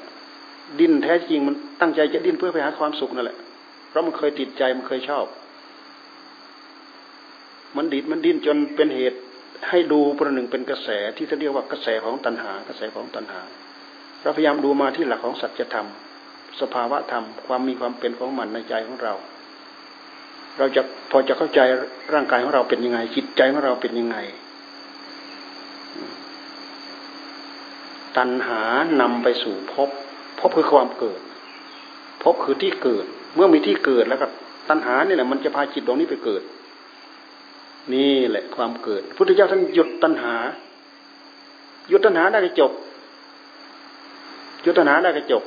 [0.79, 3.37] ดิ้นแท้จริงมันตั้งใจจะดิ้นเพื่อไปหาความสุขนั่นแหละ
[3.89, 5.25] เพราะมันเคยติดใจมันเคยชอบ
[7.77, 9.19] มันดิดมันดิ้นจนเป็นเหตุ
[9.69, 13.41] ให้ดูประหนึ่งเป็นกระแสที่เขาเรียกว่ากระแสของตัณหากระแสของตัณหา
[14.21, 15.87] เราพยายามดูมาที่หลักของสัจธรรม
[16.61, 19.13] สภาวะธรรม ความมีความเป็นของมันในใจของเรา
[20.57, 20.81] เราจะ
[21.11, 21.59] พอจะเข้าใจ
[22.13, 24.17] ร่างกายของเราเป็นยังไง จิตใจของเราเป็นยังไง
[28.17, 28.61] ตัณหา
[29.01, 29.89] นำไปสู่พบ
[30.39, 31.21] พบคือความเกิด
[32.23, 33.05] พบคือที่เกิด
[33.35, 34.27] เมื่อมีที่เกิดแล้วก็
[34.69, 36.41] ตัณหานี่แหละมันจะพาจิตดวงนี้ไปเกิด
[37.93, 40.35] นี่แหละความเกิด พุทธเจ้าท่านหยุดตัณหา
[41.89, 42.71] หยุดตัณหาได้ก็จบ
[44.63, 45.43] หยุดตัณหาได้ก็จบ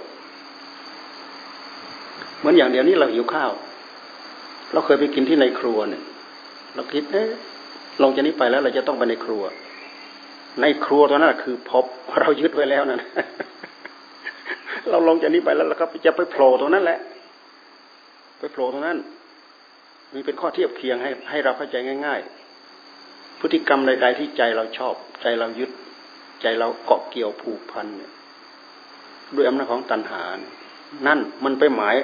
[2.39, 3.53] เหมือนอย่างเดียวนี้เราหิวข้าว
[4.73, 6.03] เราเคยไปกินที่ในครัวเนี่ย
[6.75, 7.29] เราคิดเอ๊ะ
[8.03, 9.43] ลงจากนี้ไปแล้ว เราจะต้องไปในครัว
[10.61, 11.85] ในครัวตอนนั้นคือพบ
[12.21, 13.03] เรายึดไว้แล้วนั่น
[14.91, 16.99] เราลงจากนี้ไปแล้วเราก็จะไปโผล่ตรงนั้นแหละ
[18.39, 18.99] ไปโผล่ตรงนั้น
[20.13, 22.21] มีเป็นข้อเทียบเคียงให้ให้เราเข้าใจง่าย
[22.81, 25.71] ๆ พฤติกรรมใด ๆ ที่ใจเราชอบ ใจเรายึด
[26.43, 28.13] ใจเราเกาะเกี่ยวผูกพันเนี่ย
[29.35, 30.23] ด้วยอำนาจของตัณหา
[31.07, 31.97] นั่นมันไปหมาย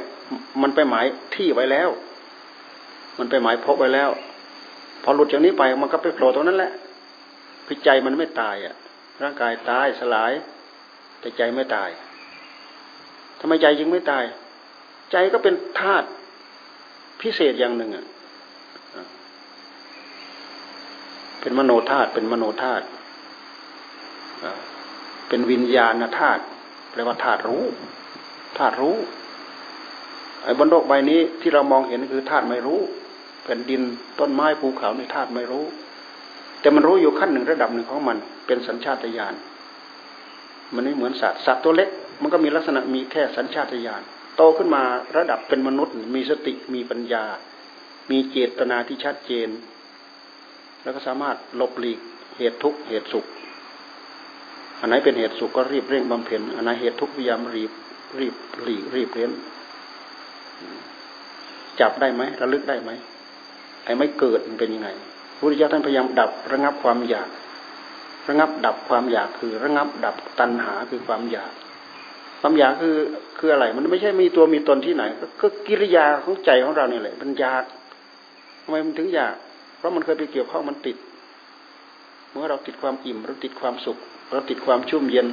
[0.63, 1.89] มันไปหมายที่ไว้แล้ว
[3.19, 4.11] มันไปหมายพบไว้แล้ว
[5.03, 6.73] พอหลุดจากนี้ไปมันก็ไปโผล่ตรงนั้นแหละ
[7.67, 8.75] คือใจมันไม่ตายอะ
[9.23, 10.33] ร่างกายตายสลาย
[11.21, 11.91] แต่ใจไม่ตาย
[13.41, 14.25] ทำไมใจจึงไม่ตาย
[15.13, 16.07] ใจก็เป็นธาตุ
[17.23, 18.07] พิเศษอย่างหนึ่งอะ
[21.41, 22.85] เป็นมโนธาตุเป็นมโนธาตุ
[25.29, 26.43] เป็นวิญญาณธาตุ
[26.91, 27.65] แปลว่าธาตุรู้
[28.59, 28.97] ธาตุรู้
[30.45, 32.81] ไอ้บนโลกใบนี้ที่เรามองเห็นคือธาตุไม่รู้
[33.45, 33.81] แผ่นดิน
[34.21, 35.65] ต้นไม้ภูเขาในธาตุไม่รู้
[36.61, 39.35] แต่มันรู้อยู่ขั้นหนึ่งระดับหนึ่งของมัน เป็นสัญชาตญาณ
[40.75, 41.89] มันไม่เหมือนสัตว์สัตว์ตัวเล็ก
[42.21, 44.03] มันก็มีลักษณะมีแค่สัญชาตญาณ
[44.37, 44.83] โตขึ้นมา
[45.17, 47.25] ระดับเป็นมนุษย์ มีสติมีปัญญา
[48.11, 49.49] มีเจตนาที่ชัดเจน
[50.83, 52.01] แล้วก็สามารถหลบหลีก
[52.37, 53.27] เหตุทุกข์เหตุสุข
[54.81, 57.73] อันไหนเป็นเหตุสุขก็รีบเร่งบำเพ็ญอันไหนเหตุทุกข์พยายามรีบ
[58.19, 59.31] รีบหลีกรีบเลี้ยน
[61.81, 62.91] จับได้ไหมระลึกได้ไหม
[63.85, 64.89] ไอ้ไม่เกิดมันเป็นยังไง
[65.37, 67.29] พระพุทธเจ้าท่านพยายามดับระงับความอยาก
[68.29, 71.53] ระงับดับความอยากคือ ระงับดับตัณหาคือความอยาก
[72.45, 72.97] ความอยากคือ
[73.39, 75.05] คืออะไร มันไม่ใช่มีตัวมีตนที่ไหน
[75.41, 77.65] ก็กิริยาของใจของเราเนี่ยแหละมันอยาก
[78.63, 79.35] ทำไมมันถึงอยาก
[79.79, 80.97] เพราะมันเคยไปเกี่ยวข้องมันติด
[82.31, 83.99] เมื่อเราติดความอิ่มเราติดความสุข
[84.33, 85.29] เราติดความชุ่มเย็น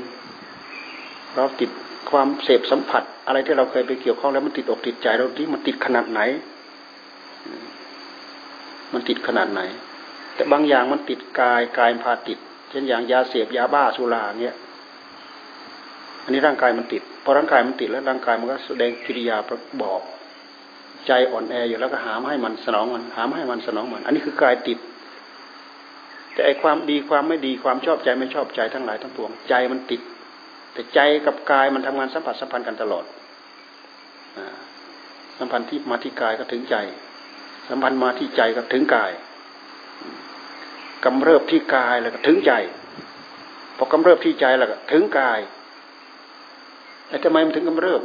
[1.35, 1.69] เราติด
[2.11, 6.19] ความเสพสัมผัส อะไรที่เราเคยไปเกี่ยวข้องแล้วมันติดอกติดใจเราที่มันติดขนาดไหน
[8.93, 9.61] มันติดขนาดไหน
[10.35, 12.37] แต่บางอย่างมันติดกายกายพาติด
[12.69, 14.55] เช่นอย่างยาเสพยาบ้าสุราเนี้ย
[16.23, 19.37] อันนี้ร่างกายมันติดพอร่างกายมันติดแล้วร่างกายมันก็แสดงกิริยา
[19.83, 20.01] บอก
[21.07, 24.79] ใจอ่อนแออยู่แล้วก็หามให้มันสนองมัน หามให้มันสนองมัน อันนี้คือกายติด
[26.33, 30.01] แต่ไอความดีความไม่ดีความชอบใจไม่ชอบใจทั้งหลายทั้งปวงใจมันติด
[30.73, 33.05] แต่ใจกับกายมันทำงานสัมผัสสัมพันธ์กันตลอด
[35.37, 36.75] สัมพันธ์ที่มาที่กายก็ถึงใจ
[37.69, 39.11] สัมพันธ์มาที่ใจก็ถึงกาย
[41.05, 42.53] กำเริบที่กายแล้วก็ถึงใจ
[43.77, 45.39] พอกำเริบที่ใจแล้วก็ถึงกาย
[47.09, 48.01] แต่ทำไมมันถึงกำเริบ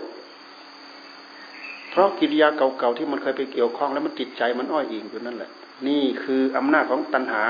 [1.90, 5.50] เพราะกิริยาเก่าๆที่มันเคยไปเกี่ยวข้องแล้วมันติดใจมันอ้อยอิงอยู่นั่นแหละ
[5.86, 7.44] นี่คืออำนาจของตัณหา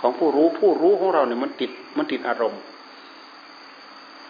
[0.00, 2.60] ของผู้รู้ผู้รู้ของเราเนี่ยมันติดมันติดอารมณ์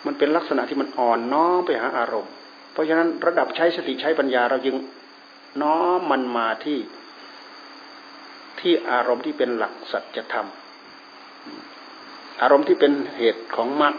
[0.06, 2.32] มันเป็นลักษณะที่มันอ่อนน้อมไปหาอารมณ์
[2.72, 4.76] เพราะฉะนั้นระดับใช้สติใช้ปัญญาเราจึง
[5.62, 6.78] น้อมมันมาที่
[8.60, 10.48] ที่อารมณ์ที่เป็นหลักสัจธรรม
[12.42, 13.94] อารมณ์ที่เป็นเหตุของมรรค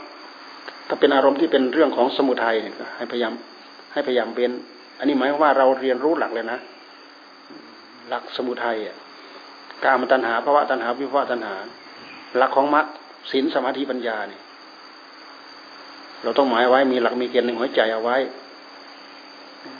[0.87, 3.33] ถ้าเป็นอารมณ์ที่เป็นเรื่องของสมุทัยเนี่ยให้พยายาม
[3.93, 4.51] ให้พยายามเป็น
[4.99, 6.59] อันนี้หมายว่าเราเรียนรู้หลักเลยนะ
[8.09, 8.77] หลักสมุทัย
[9.83, 11.55] กามตัณหาภาวะตัณหาวิภาวะตัณหา
[12.37, 12.85] หลักของมรรค
[13.31, 14.41] ศีลสมาธิปัญญาเนี่ย
[16.23, 18.17] เราต้องหมายไว้มีหลักมีเกณฑ์หนึ่งหัวใจเอาไว้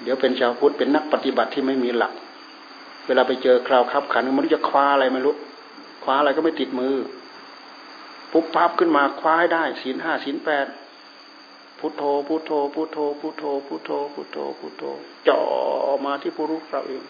[0.04, 2.13] เดี๋ยวเป็นชาวพุทธเป็นนักปฏิบัติที่ไม่มีหลัก
[3.08, 5.36] เวลาไปเจอคราวคับขันมันจะคว้าอะไรไม่รู้
[6.04, 6.96] คว้าอะไรก็ไม่ติดมือ
[8.32, 10.66] ปุ๊บปั๊บขึ้นมาคว้าให้ได้ศีลห้าศีลแปด
[11.86, 14.84] พุทโธ พุทโธ พุทโธ พุทโธ พุทโธ พุทโธ พุทโธ
[15.28, 15.39] จ่อ
[16.06, 17.04] มาที่ผู้รู้เราเอง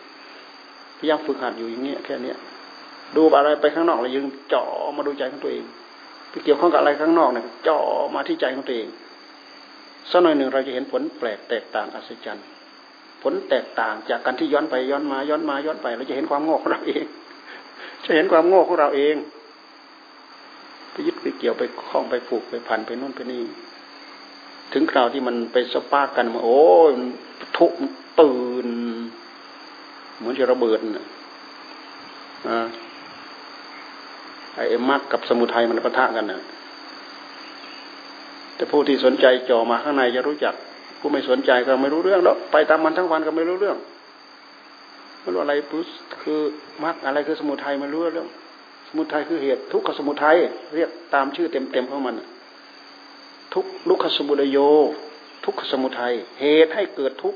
[0.97, 2.37] พยายามฝึกหัดอยู่อย่างเงี้ยแค่เนี้ย
[3.15, 4.65] ดูอะไรไปข้างนอกเรายังจ่อ
[4.97, 5.65] มาดูใจของตัวเอง
[6.29, 7.79] ไปเกี่ยวข้องกับอะไรข้างนอกเนี่ยจ่อ
[8.15, 8.87] มาที่ใจของตัวเอง
[10.11, 12.45] สักหน่อยหนึ่งเราจะเห็นผลแปลกแตกต่างอัศจรรย์
[13.21, 17.05] ผลแตกต่างจากการที่ย้อนไปย้อนมาย้อนมาย้อนไป เราจะเห็นความโง่ของเราเอง
[18.05, 19.15] จะเห็นความโง่ของเราเอง
[20.91, 23.43] ไปยึดไปเกี่ยวไปคล้องไปผูกไปพันไปนู่นไปนี่
[24.73, 26.91] ถึงคราวที่มันไปสปากันมาโอ้ย
[27.57, 27.71] ทุก
[28.21, 28.67] ตื่น
[30.17, 31.05] เหมือนจะระเบิดนะ
[34.55, 36.41] ไอ้มรรคกับสมุทัยมันปะทะกันนะ
[38.55, 40.53] แต่ผู้ที่สนใจจ่อมาข้างในจะรู้จัก
[40.99, 43.77] ผู้ไม่สนใจก็ไม่รู้เรื่องแล้วไปตามมันทั้งวันก็ไม่รู้เรื่อง
[45.21, 45.87] ไม่รู้อะไรปุ๊บ
[46.21, 46.39] คือ
[46.83, 48.27] มรรคอะไรคือสมุทัยไม่รู้เรื่อง
[48.87, 50.35] สมุทัยคือเหตุทุกขสมุทัย
[50.75, 52.15] เรียกตามชื่อเต็มๆของมัน
[53.53, 54.57] ทุกลุกขสมุทโย
[55.45, 57.35] ทุกขสมุทัยเหตุให้เกิดทุก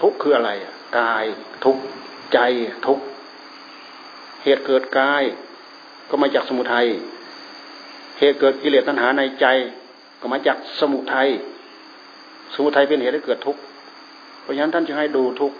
[0.00, 0.50] ทุกคืออะไร
[0.98, 1.24] กาย
[1.64, 1.76] ทุก
[2.32, 2.38] ใจ
[2.86, 2.98] ทุก
[4.44, 5.22] เหตุเกิดกาย
[6.08, 6.86] ก็มาจากสมุทัย
[8.18, 9.46] เหตุเกิดกิเลสตัณหาในใจ
[10.20, 11.28] ก็มาจากสมุทัย
[12.54, 13.60] สมุทัยเป็นเหตุให้เกิดทุกข์
[14.42, 15.56] เพราะฉะนั้นท่านจึงให้ดูทุกข์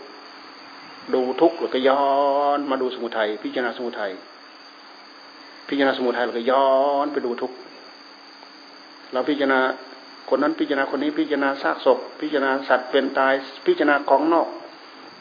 [1.15, 2.07] ดูทุกข์แล้วก็ย้อ
[2.57, 4.13] นมาดูสมุทัยพิจารณาสมุทัย
[5.69, 6.69] พิจารณาสมุทัยแล้วก็ย้อ
[7.05, 7.57] นไปดูทุกข์
[9.13, 9.61] เราพิจารณา
[10.29, 13.35] คนนั้นพิจารณาคนนี้พิจารณาซากศพ พิจารณาสัตว์เป็นตาย
[13.67, 14.49] พิจารณาของนอก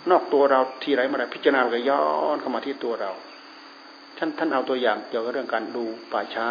[0.09, 2.03] นอกตัวเราทีไรมาไรพิจารณาก็ย้อ
[2.35, 3.11] นเข้ามาที่ตัวเรา
[4.17, 6.47] ท่านท่านเอาตัวอย่างเกี่ยวกับเรื่องการดูป่าช้า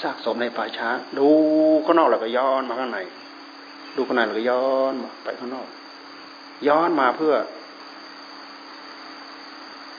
[0.00, 0.88] ซากศพในป่าช้า
[1.18, 1.28] ดู
[1.84, 2.98] ข้างนอกแล้วก็ย้อนมาข้างใน
[3.96, 5.66] ดูข้างในแล้วก็ย้อนมาไปข้างนอก
[6.68, 7.34] ย้อนมาเพื่อ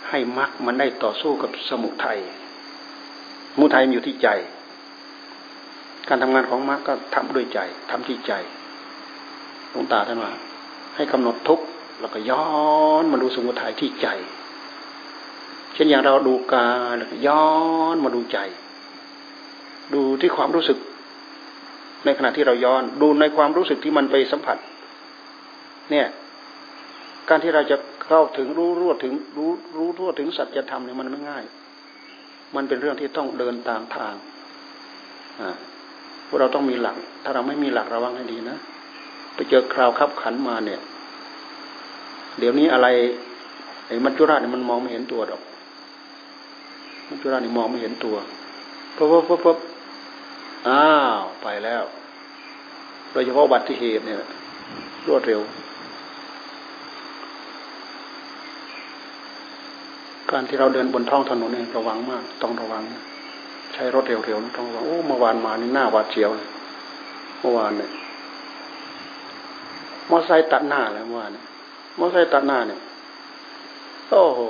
[0.09, 2.19] ให้มรรคมันได้ต่อสู้กับสมุทัย
[3.53, 4.29] สมุทัยมันอยู่ที่ใจ
[6.07, 7.59] การทำงานของมรรคก็ทำด้วยใจ
[7.91, 8.33] ทำที่ใจ
[9.69, 10.31] หลวงตาท่านว่า
[10.95, 11.59] ให้กำหนดทุก
[11.99, 12.45] แล้วก็ย้อ
[13.01, 14.07] นมาดูสมุทัยที่ใจ
[15.73, 17.47] เช่นอย่างเราดูกาแล้วก็ย้อ
[17.93, 18.39] นมาดูใจ
[19.93, 20.77] ดูที่ความรู้สึก
[22.05, 24.57] ในขณะที่เราย้อน ดูในความรู้สึกที่มันไปสัมผัส
[25.91, 26.07] เนี่ย
[27.29, 31.43] การที่เราจะเข้าถึงรู้รู้ถึงรู้รู้ทั่วถึงสัจธรรมเนี่ยมันไม่ง่าย
[32.55, 34.13] มันเป็นเรื่องที่ต้องเดินตามทาง
[35.41, 35.57] อ่า
[36.27, 38.57] พวกเราต้องมีหลัก ถ้าเราไม่มีหลักระวังให้ดีนะ
[39.35, 40.79] ไปเจอคราวคับขันมาเนี่ย
[42.39, 42.87] เดี๋ยวนี้อะไร
[43.87, 45.41] ไอ้มัจจุราชเนี่ยมันมองไม่เห็นตัวดอก
[47.09, 48.15] มัจจุราชนี่มองไม่เห็นตัว
[48.95, 49.57] ปุ๊บปุ๊บปุ๊บปุ๊บ
[50.67, 50.85] อ้า
[51.17, 51.83] วไปแล้ว
[53.11, 54.17] โดยเฉพาะบัติเหตุเนี่ย
[55.07, 55.41] รวดเร็ว
[60.31, 62.83] การที่เราเดินบนท้องถนนเนี่ยระวังมาก ต้องระวัง
[63.73, 66.29] ใช้รถเร็วๆต้องว่าโอ้เมื่อวานมานี่หน้าหวาดเสียว
[67.39, 67.91] เมื่อวานเนี่ย
[70.09, 71.45] มอไซค์ตัดหน้าแล้วเมื่อวานเนี่ย
[71.99, 72.79] มอไซค์ตัดหน้าเนี่ย
[74.09, 74.41] โอ้โห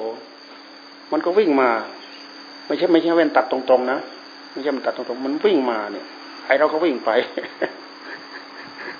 [1.11, 1.69] มันก็วิ่งมา
[2.67, 3.97] ไม่ใช่ไม่ใช่เว้นตัดตรงๆนะ
[4.51, 6.05] ไม่ใช่มันตัดตรงๆมันวิ่งมาเนี่ย
[6.47, 7.09] ไอเราก็วิ่งไป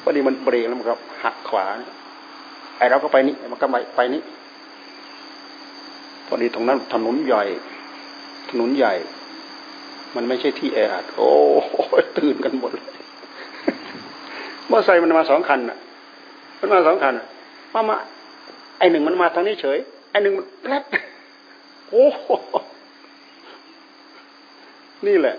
[0.02, 1.66] พอดีมันเบรกแล้วมันก็หักขวา
[2.78, 4.22] ไอเราก็ไปนี่มันก็ไปไปนี่
[6.28, 7.44] พอดีตรงนั้นถนนใหญ่
[8.50, 8.94] ถนนใหญ่
[10.16, 11.30] มันไม่ใช่ที่แออัดโอ้
[12.18, 12.86] ตื่นกันหมดเลย
[14.72, 15.78] มอไซค์มันมาสองคันอะ
[16.60, 17.14] มันมาสองคัน
[17.74, 17.96] มามา
[18.80, 19.78] ไอหนึ่งมันมาทางนี้เฉย
[20.12, 20.84] ไอหนึ่งมันแป๊บ
[21.90, 22.06] โอ้
[25.08, 25.36] นี่แหละ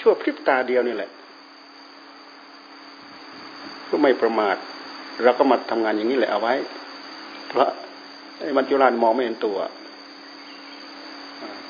[0.00, 1.10] ชั่วพริบตาเดียวนี่แหละ
[3.88, 4.56] ก็ไม่ประมาท
[5.22, 6.54] เราก็มาทำงานอย่างนี้แหละเอาไว้
[7.48, 7.68] เพราะ
[8.40, 9.56] ไอ้มันจุลานมองไม่เห็นตัว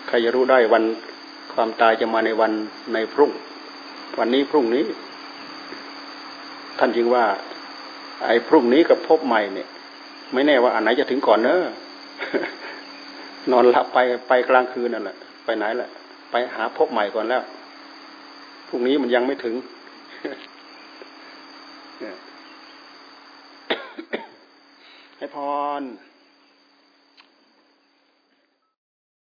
[0.07, 0.83] ใครจะรู้ได้วัน
[1.57, 2.53] ความตายจะมาในวัน
[2.95, 3.31] ในพรุ่ง
[4.19, 4.85] วันนี้พรุ่งนี้
[6.79, 7.25] ท่านจึงว่า
[8.27, 9.69] ไอ้พรุ่งนี้กับพบใหม่เนี่ย
[10.33, 11.61] ไม่แน่ว่าอันไหนจะถึงก่อนเนอะ
[13.53, 15.91] นอนหลับไปไปกลางคืนนั่นแหละไปไหนแหละ
[16.31, 17.43] ไปหาพบใหม่ก่อนแล้ว
[18.69, 19.55] พรุ่งนี้มันยังไม่ถึง
[25.19, 25.39] ให้พ
[25.81, 25.83] ร